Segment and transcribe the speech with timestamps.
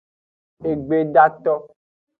[0.71, 1.53] Egbedato.